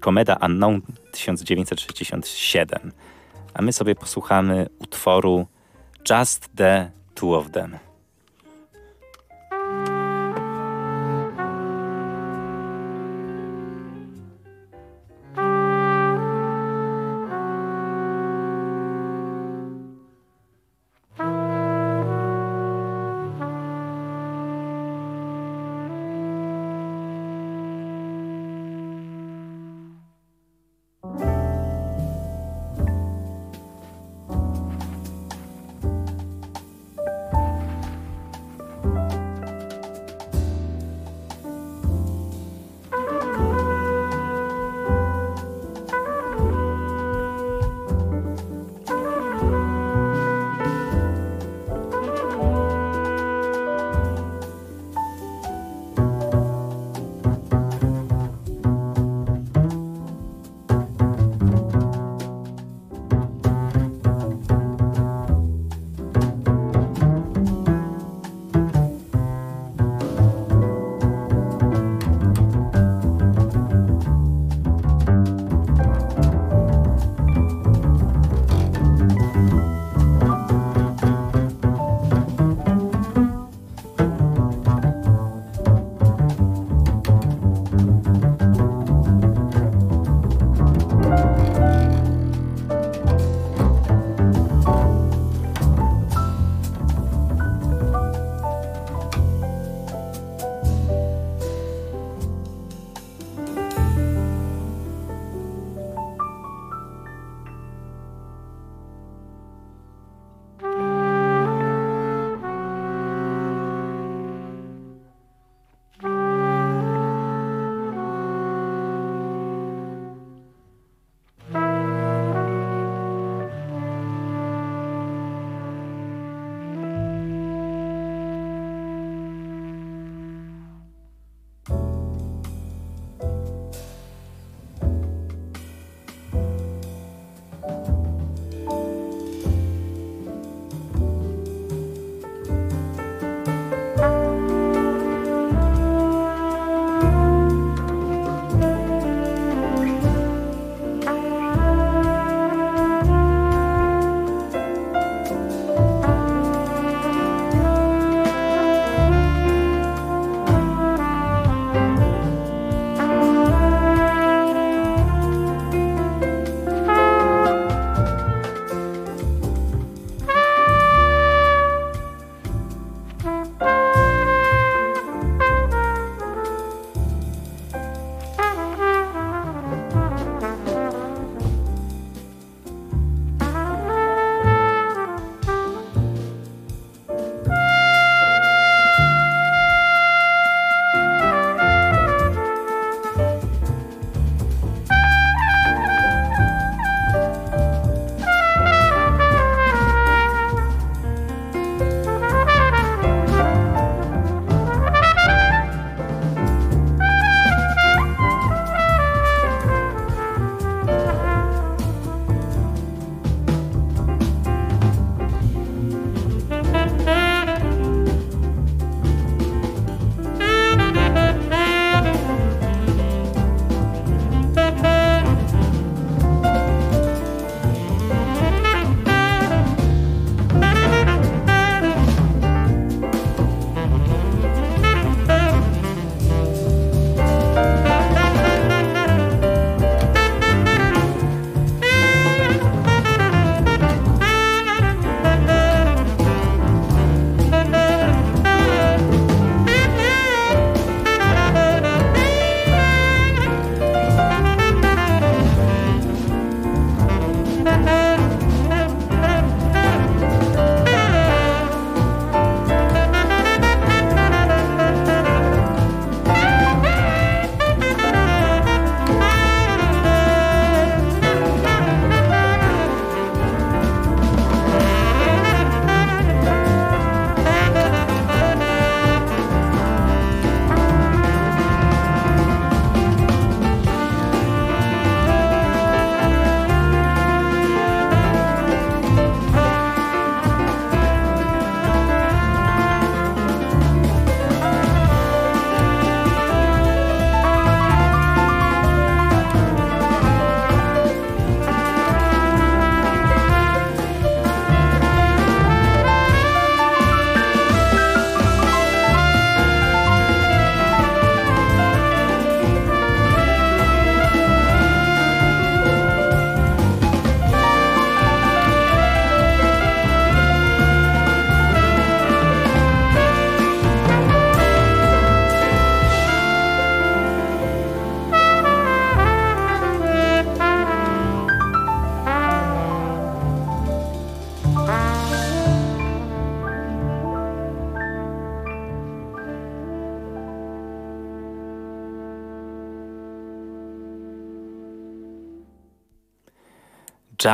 [0.00, 0.80] Komeda Unknown
[1.12, 2.92] 1967.
[3.54, 5.46] A my sobie posłuchamy utworu
[6.10, 7.78] Just the Two of Them.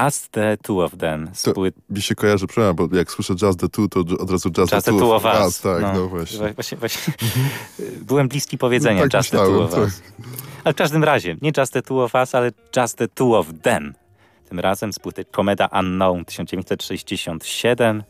[0.05, 1.31] Just the Two of Them.
[1.45, 1.53] To
[1.91, 4.87] mi się kojarzy, przepraszam, bo jak słyszę Just the Two, to od razu Just, just
[4.87, 5.47] the, the Two of Us.
[5.47, 5.61] us.
[5.61, 6.53] Tak, no, no właśnie.
[6.55, 7.13] właśnie, właśnie
[8.09, 9.81] byłem bliski powiedzenia no, tak Just myślałem, the Two of tak.
[9.81, 10.03] Us.
[10.65, 13.47] Ale w każdym razie, nie Just the Two of Us, ale Just the Two of
[13.63, 13.95] Them.
[14.49, 18.03] Tym razem z płyty Komeda Unknown 1967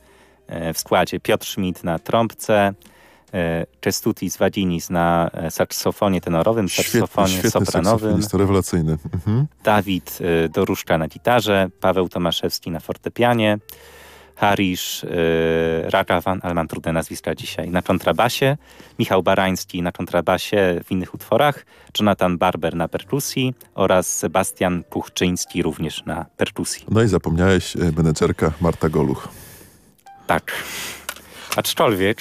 [0.46, 2.74] e, w składzie Piotr Schmidt na trąbce,
[3.80, 8.20] Cestutis Wadinis na e, saksofonie tenorowym, saksofonie świetny, świetny sopranowym.
[8.32, 8.98] rewelacyjny.
[9.14, 9.46] Mhm.
[9.64, 13.58] Dawid e, Doruszka na gitarze, Paweł Tomaszewski na fortepianie,
[14.36, 18.56] Harisz yy, Ragavan, ale mam trudne nazwiska dzisiaj, na kontrabasie,
[18.98, 21.66] Michał Barański na kontrabasie w innych utworach,
[21.98, 26.86] Jonathan Barber na perkusji oraz Sebastian Puchczyński również na perkusji.
[26.90, 29.28] No i zapomniałeś menedżerka Marta Goluch.
[30.26, 30.52] Tak.
[31.56, 32.18] Aczkolwiek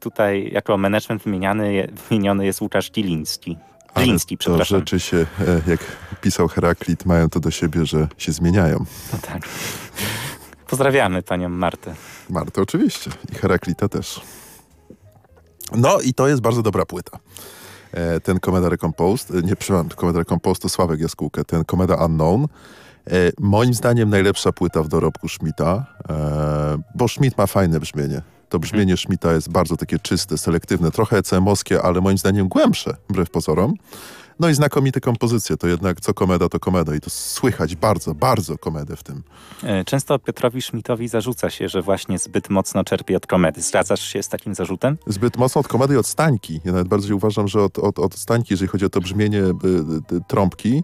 [0.00, 3.58] tutaj jako management wymieniany, wymieniony jest Łukasz Giliński.
[3.98, 4.78] Giliński, przepraszam.
[4.78, 5.80] rzeczy się, e, jak
[6.20, 8.84] pisał Heraklit, mają to do siebie, że się zmieniają.
[9.12, 9.48] No tak.
[10.66, 11.94] Pozdrawiamy panią Martę.
[12.30, 14.20] Martę oczywiście i Heraklita też.
[15.72, 17.18] No i to jest bardzo dobra płyta.
[17.92, 22.46] E, ten Komeda Recomposed, e, nie przepraszam, Komeda Recomposed to Sławek Jaskółkę, ten Komeda Unknown,
[23.40, 25.86] moim zdaniem najlepsza płyta w dorobku Schmidta,
[26.94, 28.22] bo Schmidt ma fajne brzmienie.
[28.54, 33.30] To brzmienie Schmidta jest bardzo takie czyste, selektywne, trochę ECM-owskie, ale moim zdaniem głębsze, wbrew
[33.30, 33.74] pozorom.
[34.40, 38.58] No i znakomite kompozycje, to jednak co komeda, to komeda i to słychać bardzo, bardzo
[38.58, 39.22] komedę w tym.
[39.62, 43.62] E, często Piotrowi Schmidtowi zarzuca się, że właśnie zbyt mocno czerpie od komedy.
[43.62, 44.98] Zgadzasz się z takim zarzutem?
[45.06, 46.60] Zbyt mocno od komedy i od stańki.
[46.64, 49.52] Ja nawet bardziej uważam, że od, od, od stańki, jeżeli chodzi o to brzmienie y,
[50.12, 50.82] y, trąbki, E,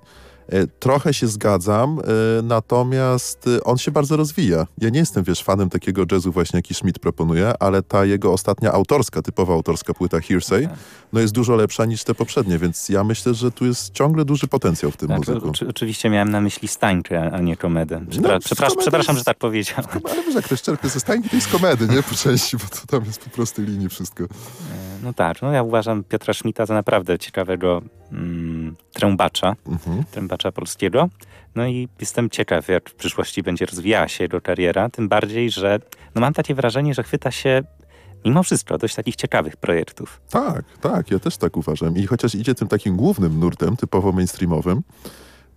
[0.78, 4.66] trochę się zgadzam, e, natomiast e, on się bardzo rozwija.
[4.78, 8.72] Ja nie jestem, wiesz, fanem takiego jazzu właśnie, jaki Schmidt proponuje, ale ta jego ostatnia
[8.72, 10.68] autorska, typowa autorska płyta Hearsay,
[11.12, 14.48] no jest dużo lepsza niż te poprzednie, więc ja myślę, że tu jest ciągle duży
[14.48, 15.52] potencjał w tym tak, muzyku.
[15.68, 18.00] oczywiście miałem na myśli stańkę, a nie komedę.
[18.40, 19.84] Przepra no, przepraszam, że tak powiedziałem.
[20.04, 22.02] Ale wiesz, jak ktoś czerpie ze stańki, to jest komedy, nie?
[22.02, 24.24] Po części, bo to tam jest po prostu linii wszystko.
[25.02, 27.82] No tak, no ja uważam Piotra Schmidta za naprawdę ciekawego
[28.12, 30.04] mm, trębacza, mhm.
[30.10, 31.08] trębacza polskiego.
[31.54, 35.78] No i jestem ciekaw, jak w przyszłości będzie rozwijała się jego kariera, tym bardziej, że
[36.14, 37.62] no mam takie wrażenie, że chwyta się
[38.24, 40.20] mimo wszystko dość takich ciekawych projektów.
[40.30, 41.96] Tak, tak, ja też tak uważam.
[41.96, 44.82] I chociaż idzie tym takim głównym nurtem, typowo mainstreamowym,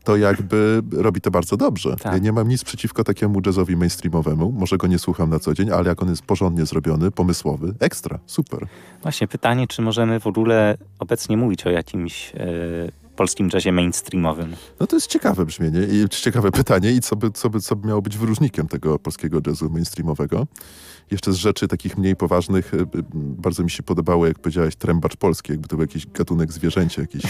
[0.04, 1.96] to jakby robi to bardzo dobrze.
[1.96, 2.14] Tak.
[2.14, 4.52] Ja nie mam nic przeciwko takiemu jazzowi mainstreamowemu.
[4.52, 8.20] Może go nie słucham na co dzień, ale jak on jest porządnie zrobiony, pomysłowy, ekstra,
[8.26, 8.68] super.
[9.02, 14.56] Właśnie pytanie, czy możemy w ogóle obecnie mówić o jakimś e, polskim jazzie mainstreamowym?
[14.80, 17.88] No to jest ciekawe brzmienie i ciekawe pytanie i co by, co by, co by
[17.88, 20.48] miało być wyróżnikiem tego polskiego jazzu mainstreamowego.
[21.12, 25.52] Jeszcze z rzeczy takich mniej poważnych y, bardzo mi się podobało, jak powiedziałeś, trębacz polski,
[25.52, 27.24] jakby to był jakiś gatunek zwierzęcia, jakiś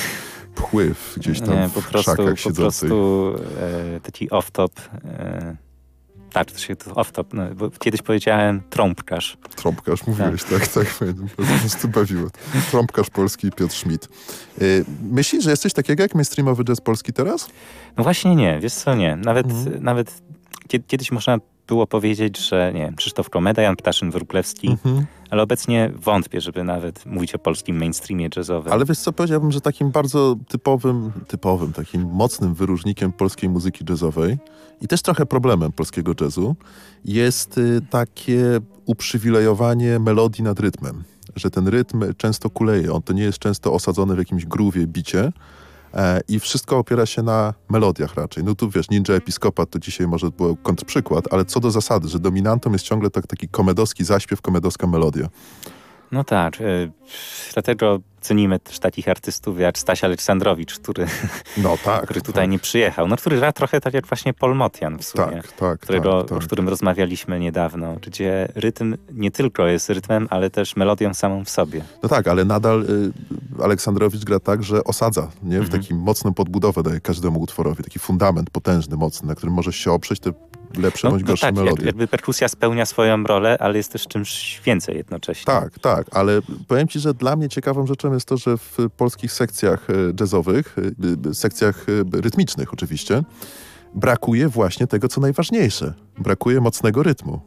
[0.55, 2.89] pchływ gdzieś tam Nie, w prostu, krzakach siedzący.
[2.89, 4.71] Po prostu e, taki off-top
[5.05, 5.57] e,
[6.33, 9.37] tak, to się off-top, no, bo kiedyś powiedziałem trąbkarz.
[9.55, 11.27] Trąbkarz, mówiłeś, tak, tak, tak pamiętam.
[11.37, 12.29] Po prostu bawiło.
[12.71, 14.09] Trąbkarz polski Piotr Schmidt.
[14.61, 17.49] Yy, myślisz, że jesteś takiego jak mainstreamowy jazz polski teraz?
[17.97, 19.15] No właśnie nie, wiesz co, nie.
[19.15, 19.83] Nawet, mhm.
[19.83, 20.21] nawet
[20.87, 25.05] kiedyś można było powiedzieć, że nie wiem, Krzysztof Komeda, Jan Ptaszyn-Wróblewski, mhm.
[25.29, 28.73] ale obecnie wątpię, żeby nawet mówić o polskim mainstreamie jazzowym.
[28.73, 34.37] Ale wiesz co, powiedziałbym, że takim bardzo typowym, typowym, takim mocnym wyróżnikiem polskiej muzyki jazzowej
[34.83, 36.55] i też trochę problemem polskiego jazzu
[37.05, 41.03] jest y, takie uprzywilejowanie melodii nad rytmem.
[41.35, 45.31] Że ten rytm często kuleje, on to nie jest często osadzony w jakimś groowie, bicie,
[45.93, 48.43] E, i wszystko opiera się na melodiach raczej.
[48.43, 52.19] No tu wiesz, Ninja Episkopat to dzisiaj może był kontrprzykład, ale co do zasady, że
[52.19, 55.29] dominantą jest ciągle tak, taki komedowski zaśpiew, komedowska melodia.
[56.13, 56.91] No tak, yy,
[57.53, 61.07] dlatego cenimy też takich artystów jak Staś Aleksandrowicz, który,
[61.57, 62.51] no tak, który tutaj tak.
[62.51, 63.07] nie przyjechał.
[63.07, 66.29] No, który gra trochę tak jak właśnie Paul Motian w sumie, tak, tak, którego, tak,
[66.29, 66.37] tak.
[66.37, 71.49] o którym rozmawialiśmy niedawno, gdzie rytm nie tylko jest rytmem, ale też melodią samą w
[71.49, 71.83] sobie.
[72.03, 72.85] No tak, ale nadal
[73.59, 75.59] y, Aleksandrowicz gra tak, że osadza, nie?
[75.59, 75.81] W mhm.
[75.81, 80.19] takim mocną podbudowę daje każdemu utworowi, taki fundament potężny, mocny, na którym możesz się oprzeć,
[80.19, 80.33] te
[80.77, 81.85] lepsze no, bądź no gorsze tak, melodie.
[81.85, 85.45] Jakby perkusja spełnia swoją rolę, ale jest też czymś więcej jednocześnie.
[85.45, 89.31] Tak, tak, ale powiem ci, że dla mnie ciekawą rzeczą jest to, że w polskich
[89.31, 93.23] sekcjach e, jazzowych, e, e, sekcjach rytmicznych oczywiście,
[93.95, 95.93] brakuje właśnie tego, co najważniejsze.
[96.17, 97.41] Brakuje mocnego rytmu.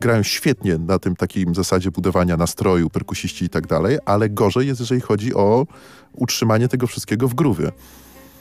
[0.00, 4.80] Grają świetnie na tym takim zasadzie budowania nastroju, perkusiści i tak dalej, ale gorzej jest,
[4.80, 5.66] jeżeli chodzi o
[6.12, 7.72] utrzymanie tego wszystkiego w gruwie.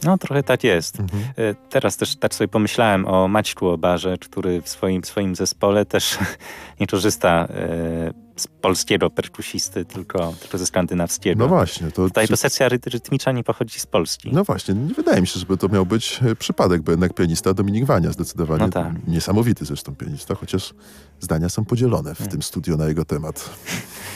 [0.04, 1.00] No trochę tak jest.
[1.00, 1.24] Mhm.
[1.38, 6.18] E, teraz też tak sobie pomyślałem o Maćku Obarze, który w swoim, swoim zespole też
[6.80, 11.40] nie korzysta e, z polskiego perkusisty, tylko, tylko ze skandynawskiego.
[11.40, 11.92] No właśnie.
[11.92, 12.38] To Tutaj czy...
[12.38, 14.30] sesja rytmiczna nie pochodzi z Polski.
[14.34, 17.54] No właśnie, nie wydaje mi się, żeby to miał być e, przypadek, bo jednak pianista
[17.54, 18.64] Dominik Wania zdecydowanie.
[18.64, 18.94] No tak.
[19.08, 20.74] Niesamowity zresztą pianista, chociaż
[21.20, 22.28] zdania są podzielone w nie.
[22.28, 23.50] tym studio na jego temat.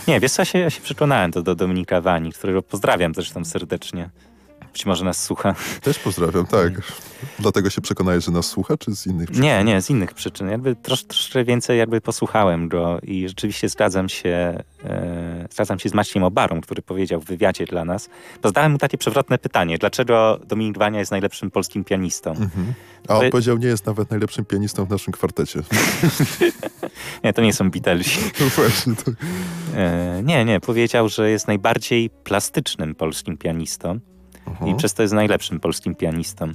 [0.08, 3.46] Nie, wiesz co, ja się, ja się przekonałem to do Dominika Wani, którego pozdrawiam zresztą
[3.46, 4.10] serdecznie.
[4.74, 5.56] Być może nas słucha.
[5.82, 6.72] Też pozdrawiam, tak.
[7.40, 9.44] Dlatego się przekonałeś, że nas słucha, czy z innych przyczyn?
[9.44, 10.50] Nie, nie, z innych przyczyn.
[10.50, 15.94] Jakby trosz, troszkę więcej jakby posłuchałem go i rzeczywiście zgadzam się, e, zgadzam się z
[15.94, 18.10] Maciejem Obarą, który powiedział w wywiadzie dla nas.
[18.42, 22.32] Bo zadałem mu takie przewrotne pytanie, dlaczego Dominik Wania jest najlepszym polskim pianistą?
[22.32, 22.74] Mhm.
[23.08, 23.30] A on Wy...
[23.30, 25.60] powiedział, nie jest nawet najlepszym pianistą w naszym kwartecie.
[27.24, 28.20] nie, to nie są Beatlesi.
[28.40, 28.96] No właśnie.
[28.96, 29.12] To...
[29.76, 34.00] E, nie, nie, powiedział, że jest najbardziej plastycznym polskim pianistą
[34.66, 36.52] i przez to jest najlepszym polskim pianistą.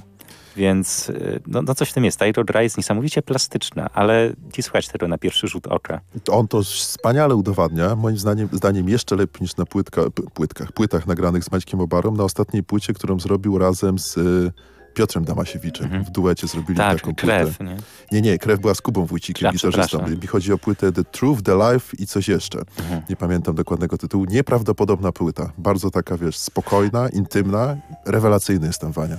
[0.57, 2.19] Więc y, no, no coś w tym jest.
[2.19, 6.01] Ta gra jest niesamowicie plastyczna, ale nie słychać tego na pierwszy rzut oka.
[6.31, 10.01] On to wspaniale udowadnia, moim zdaniem, zdaniem jeszcze lepiej niż na płytka,
[10.33, 14.51] płytkach, płytach nagranych z Maćkiem Obarą, na ostatniej płycie, którą zrobił razem z y,
[14.97, 15.85] Piotrem Damasiewiczem.
[15.85, 16.03] Mhm.
[16.03, 17.73] W duecie zrobili tak, taką krew, płytę.
[17.73, 17.77] Nie?
[18.11, 20.07] nie, nie, krew była z Kubą Wójcikiem, gitarzystą.
[20.07, 22.59] Mi chodzi o płytę The Truth, The Life i coś jeszcze.
[22.79, 23.01] Mhm.
[23.09, 24.25] Nie pamiętam dokładnego tytułu.
[24.25, 25.51] Nieprawdopodobna płyta.
[25.57, 29.17] Bardzo taka, wiesz, spokojna, intymna, rewelacyjny jest tam Wania.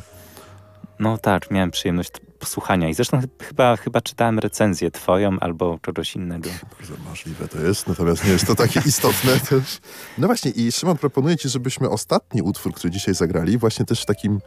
[0.98, 6.50] No tak, miałem przyjemność posłuchania i zresztą chyba, chyba czytałem recenzję twoją albo czegoś innego.
[6.78, 9.78] Bardzo możliwe to jest, natomiast nie jest to takie istotne też.
[10.18, 14.40] No właśnie i Szymon proponuje ci, żebyśmy ostatni utwór, który dzisiaj zagrali, właśnie też takim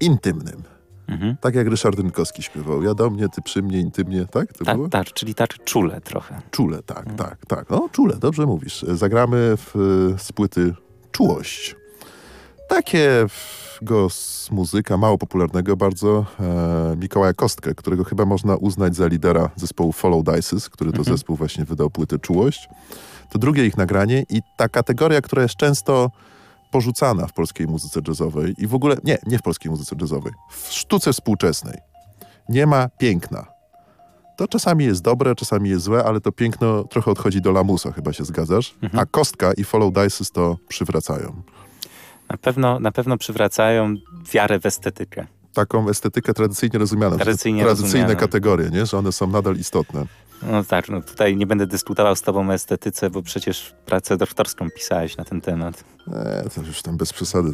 [0.00, 0.62] intymnym.
[1.08, 1.36] Mhm.
[1.40, 2.82] Tak jak Ryszard Rynkowski śpiewał.
[2.82, 4.52] Ja do mnie, ty przy mnie, intymnie, tak?
[4.52, 4.88] To tak, było?
[4.88, 6.40] tak, czyli tak czule trochę.
[6.50, 7.16] Czule, tak, mhm.
[7.16, 7.70] tak, tak.
[7.70, 8.82] No, czule, dobrze mówisz.
[8.82, 9.74] Zagramy w,
[10.18, 10.74] z płyty
[11.12, 11.76] Czułość.
[12.68, 13.26] Takie
[13.82, 19.50] go z muzyka mało popularnego bardzo e, Mikołaja Kostkę, którego chyba można uznać za lidera
[19.56, 21.16] zespołu Follow Dices, który to mhm.
[21.16, 22.68] zespół właśnie wydał płytę Czułość.
[23.30, 26.10] To drugie ich nagranie i ta kategoria, która jest często
[26.70, 30.72] porzucana w polskiej muzyce jazzowej i w ogóle, nie, nie w polskiej muzyce jazzowej, w
[30.72, 31.78] sztuce współczesnej.
[32.48, 33.46] Nie ma piękna.
[34.36, 38.12] To czasami jest dobre, czasami jest złe, ale to piękno trochę odchodzi do lamusa, chyba
[38.12, 38.74] się zgadzasz.
[38.82, 39.00] Mhm.
[39.00, 41.42] A Kostka i Follow Dices to przywracają.
[42.28, 43.94] Na pewno, na pewno przywracają
[44.32, 45.26] wiarę w estetykę.
[45.58, 47.16] Taką estetykę tradycyjnie rozumianą.
[47.16, 48.20] Tradycyjnie tradycyjne rozumianą.
[48.20, 48.86] kategorie, nie?
[48.86, 50.04] że one są nadal istotne.
[50.42, 54.70] No tak, no tutaj nie będę dyskutował z tobą o estetyce, bo przecież pracę doktorską
[54.70, 55.84] pisałeś na ten temat.
[56.06, 57.50] Nie, to już tam bez przesady.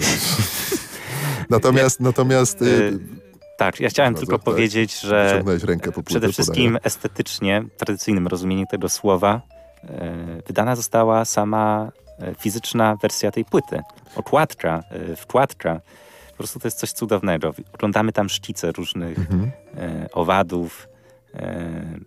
[1.50, 2.62] natomiast, natomiast...
[2.62, 2.98] Y,
[3.58, 6.84] tak, ja chciałem tylko tak, powiedzieć, że rękę po przede wszystkim podaję.
[6.84, 9.40] estetycznie, w tradycyjnym rozumieniu tego słowa,
[9.84, 13.82] e, wydana została sama e, fizyczna wersja tej płyty.
[14.16, 15.80] Okładka, e, wkładka.
[16.34, 17.54] Po prostu to jest coś cudownego.
[17.72, 19.50] Oglądamy tam szkice różnych mhm.
[20.12, 20.88] owadów,
[21.36, 21.98] E,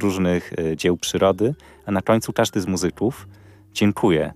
[0.00, 1.54] różnych e, dzieł przyrody,
[1.86, 3.28] a na końcu każdy z muzyków
[3.72, 4.32] dziękuję.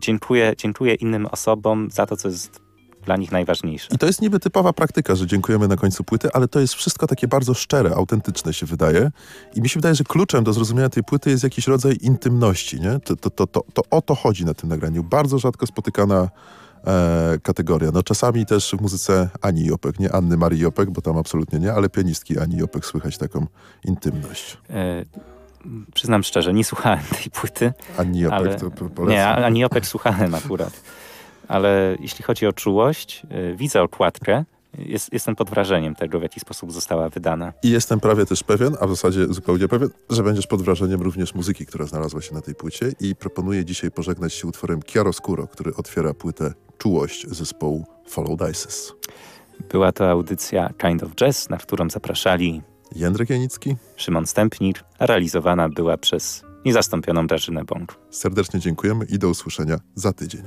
[0.00, 2.60] Dziękuję, dziękuję innym osobom za to, co jest
[3.04, 3.88] dla nich najważniejsze.
[3.94, 7.06] I to jest niby typowa praktyka, że dziękujemy na końcu płyty, ale to jest wszystko
[7.06, 9.10] takie bardzo szczere, autentyczne się wydaje.
[9.54, 12.80] I mi się wydaje, że kluczem do zrozumienia tej płyty jest jakiś rodzaj intymności.
[12.80, 13.00] Nie?
[13.00, 15.04] To, to, to, to, to o to chodzi na tym nagraniu.
[15.04, 16.28] Bardzo rzadko spotykana
[16.88, 17.90] e, kategoria.
[17.94, 21.72] No czasami też w muzyce Ani Jopek, nie Anny Marii Jopek, bo tam absolutnie nie,
[21.72, 23.46] ale pianistki Ani Jopek słychać taką
[23.84, 24.58] intymność.
[24.70, 25.04] E,
[25.94, 27.72] przyznam szczerze, nie słuchałem tej płyty.
[27.98, 28.54] Ani Jopek ale...
[28.54, 29.08] to polecam.
[29.08, 30.72] Nie, Ani Jopek słuchałem akurat.
[31.48, 34.44] Ale jeśli chodzi o czułość, e, widzę okładkę,
[34.78, 37.52] jest, jestem pod wrażeniem tego, w jaki sposób została wydana.
[37.62, 41.34] I jestem prawie też pewien, a w zasadzie zupełnie pewien, że będziesz pod wrażeniem również
[41.34, 45.74] muzyki, która znalazła się na tej płycie i proponuję dzisiaj pożegnać się utworem Chiaroscuro, który
[45.74, 48.92] otwiera płytę Czułość zespołu Follow Dices.
[49.70, 52.62] Była to audycja Kind of Jazz, na którą zapraszali
[52.96, 57.94] Jędrek Janicki, Szymon Stępnik, a realizowana była przez niezastąpioną Grażynę Bąk.
[58.10, 60.42] Serdecznie dziękujemy i do usłyszenia za tydzień.